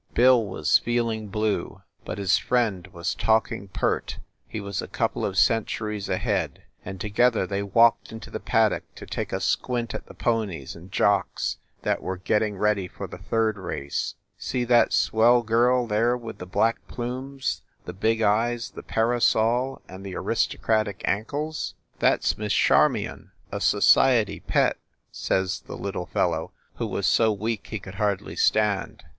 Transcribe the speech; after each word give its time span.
Bill 0.15 0.43
was 0.43 0.79
feeling 0.79 1.27
blue, 1.27 1.83
but 2.05 2.17
his 2.17 2.39
friend 2.39 2.87
was 2.87 3.13
talking 3.13 3.67
pert. 3.67 4.17
He 4.47 4.59
was 4.59 4.81
a 4.81 4.87
couple 4.87 5.23
of 5.23 5.37
centuries 5.37 6.09
ahead, 6.09 6.63
and 6.83 6.99
together 6.99 7.45
they 7.45 7.61
walked 7.61 8.11
into 8.11 8.31
the 8.31 8.39
paddock 8.39 8.83
to 8.95 9.05
take 9.05 9.31
a 9.31 9.39
squint 9.39 9.93
at 9.93 10.07
the 10.07 10.15
ponies 10.15 10.75
and 10.75 10.91
jocks 10.91 11.57
that 11.83 12.01
were 12.01 12.17
getting 12.17 12.57
ready 12.57 12.87
for 12.87 13.05
the 13.05 13.19
third 13.19 13.59
race. 13.59 14.15
"See 14.39 14.63
that 14.63 14.91
swell 14.91 15.43
girl 15.43 15.85
there 15.85 16.17
with 16.17 16.39
the 16.39 16.47
black 16.47 16.87
plumes, 16.87 17.61
the 17.85 17.93
big 17.93 18.23
eyes, 18.23 18.71
the 18.71 18.81
parasol 18.81 19.83
and 19.87 20.03
the 20.03 20.15
aristocratic 20.15 21.03
ankles? 21.05 21.75
72 21.99 21.99
FIND 21.99 21.99
THE 21.99 22.05
WOMAN 22.05 22.13
That 22.13 22.25
s 22.25 22.37
Miss 22.39 22.53
Charmion, 22.55 23.31
a 23.51 23.61
society 23.61 24.39
pet/ 24.39 24.79
says 25.11 25.59
the 25.67 25.77
little 25.77 26.07
fellow, 26.07 26.53
who 26.77 26.87
was 26.87 27.05
so 27.05 27.31
weak 27.31 27.67
he 27.67 27.77
could 27.77 27.95
hardly 28.01 28.35
stand. 28.35 29.03